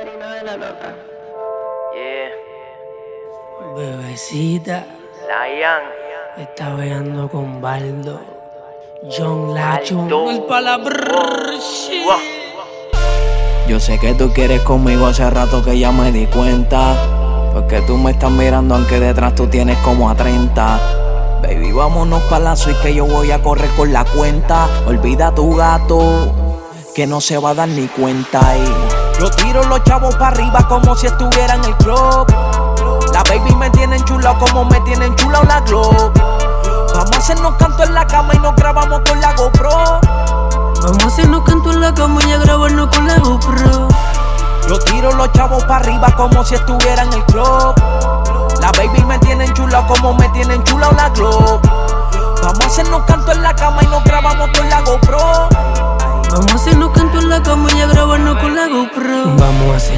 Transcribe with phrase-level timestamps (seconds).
[0.00, 0.94] madrina de la nota.
[1.94, 2.30] Yeah,
[3.76, 4.86] Bebecita,
[5.28, 5.82] Lion.
[6.38, 8.20] está veando con Baldo.
[9.10, 10.94] John Lacho, el palabra.
[12.04, 12.16] Wow.
[13.66, 16.96] Yo sé que tú quieres conmigo hace rato que ya me di cuenta.
[17.52, 20.80] Porque tú me estás mirando aunque detrás tú tienes como a 30.
[21.42, 24.68] Baby, vámonos para la suite que yo voy a correr con la cuenta.
[24.86, 26.32] Olvida tu gato,
[26.94, 28.40] que no se va a dar ni cuenta.
[28.56, 28.79] Y
[29.20, 32.26] yo tiro los chavos para arriba como si estuviera en el club.
[33.12, 36.10] La baby me tienen chula como me tienen chula la globe.
[36.94, 40.00] Vamos a hacernos canto en la cama y nos grabamos con la GoPro.
[40.82, 43.88] Vamos a hacernos canto en la cama y a grabarnos con la GoPro.
[44.66, 47.74] Yo tiro los chavos para arriba como si estuviera en el club.
[48.62, 51.60] La baby me tienen chula como me tienen chula la globe.
[52.42, 55.49] Vamos a hacernos canto en la cama y nos grabamos con la GoPro.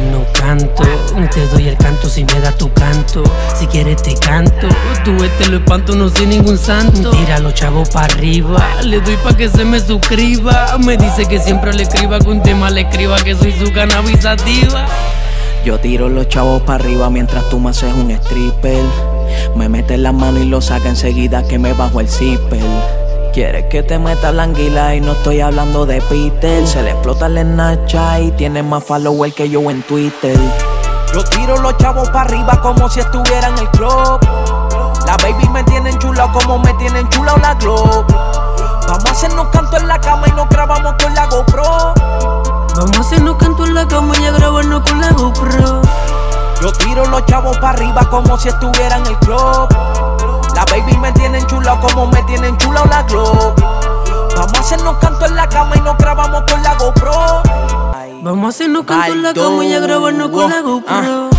[0.00, 0.82] Hacernos canto.
[1.30, 3.22] Te doy el canto si me das tu canto.
[3.58, 4.68] Si quieres te canto.
[5.04, 7.10] Tú este lo espanto, no soy ningún santo.
[7.10, 8.66] Tira los chavos para arriba.
[8.82, 10.78] Le doy pa' que se me suscriba.
[10.78, 14.86] Me dice que siempre le escriba, que un tema le escriba, que soy su cannabisativa.
[15.66, 18.82] Yo tiro los chavos para arriba mientras tú me haces un stripper.
[19.54, 22.60] Me metes la mano y lo saca enseguida que me bajo el zipper.
[23.32, 26.66] Quieres que te meta la anguila y no estoy hablando de Peter.
[26.66, 30.36] Se le explota la Nacha y tiene más followers que yo en Twitter.
[31.14, 34.18] Yo tiro los chavos para arriba como si estuviera en el club.
[35.06, 38.04] La baby me tienen chula como me tienen chula la globe.
[38.88, 41.94] Vamos a hacernos canto en la cama y nos grabamos con la GoPro.
[42.76, 45.82] Vamos a hacernos canto en la cama y a grabarnos con la GoPro.
[46.60, 49.68] Yo tiro los chavos para arriba como si estuviera en el club.
[50.60, 53.54] La baby me tienen chula como me tienen chula la globe.
[54.36, 57.42] Vamos a hacernos canto en la cama y nos grabamos con la GoPro.
[58.20, 61.29] Vamos a hacernos canto en la cama y a grabarnos con la GoPro.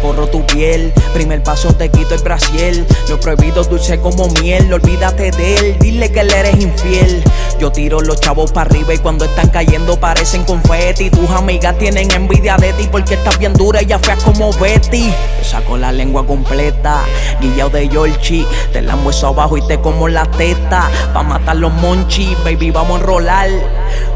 [0.00, 2.86] Recorro tu piel, primer paso te quito el brasiel.
[3.10, 7.22] Lo prohibido dulce como miel, olvídate de él, dile que le eres infiel.
[7.58, 11.10] Yo tiro los chavos para arriba y cuando están cayendo parecen confeti.
[11.10, 15.12] Tus amigas tienen envidia de ti porque estás bien dura y ya feas como Betty.
[15.38, 17.02] Te saco la lengua completa,
[17.38, 18.46] guillao de Yorchi.
[18.72, 20.88] Te lambo eso abajo y te como la teta.
[21.12, 23.50] Pa' matar los monchis, baby, vamos a enrolar.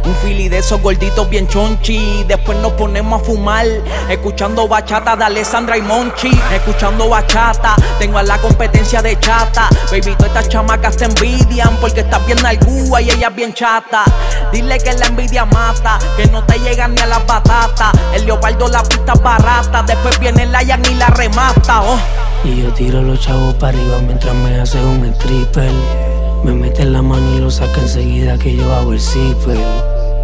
[0.04, 2.24] Un fili de esos gorditos bien chonchi.
[2.24, 3.66] Después nos ponemos a fumar.
[4.08, 6.30] Escuchando bachata de Alessandra y Monchi.
[6.52, 7.74] Escuchando bachata.
[7.98, 9.68] Tengo a la competencia de chata.
[9.90, 11.76] Baby, todas estas chamacas te envidian.
[11.80, 14.04] Porque estás bien algua y ella es bien chata.
[14.52, 15.98] Dile que la envidia mata.
[16.16, 17.92] Que no te llegan ni a las batatas.
[18.12, 19.82] El leopardo la pista barata.
[19.82, 21.82] Después viene la Yan y la remata.
[21.82, 21.98] Oh.
[22.44, 26.13] Y yo tiro los chavos para arriba mientras me hace un stripper.
[26.44, 29.56] Me mete la mano y lo saca enseguida que yo hago el zipper.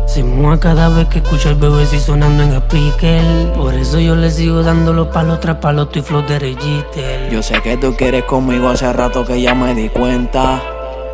[0.07, 3.53] Se mueve cada vez que escucho el bebé si sonando en speaker.
[3.55, 7.31] Por eso yo le sigo dando los palos tras palos y flow de Register.
[7.31, 10.61] Yo sé que tú quieres conmigo hace rato que ya me di cuenta.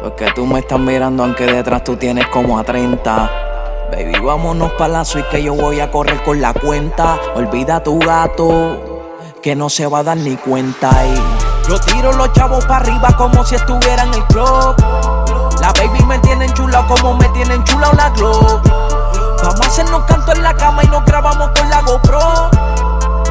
[0.02, 3.30] Porque tú me estás mirando aunque detrás tú tienes como a 30.
[3.92, 7.16] Baby, vámonos pa' la suite que yo voy a correr con la cuenta.
[7.36, 10.90] Olvida tu gato, que no se va a dar ni cuenta.
[11.06, 11.35] Y
[11.68, 14.76] yo tiro los chavos para arriba como si estuviera en el club.
[15.60, 18.60] La baby me tienen chula como me tienen chula la globe.
[19.42, 22.50] Vamos a hacernos canto en la cama y nos grabamos con la GoPro.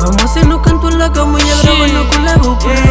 [0.02, 2.74] Vamos a hacernos canto en la cama y a grabarnos con la GoPro.
[2.74, 2.85] Yeah.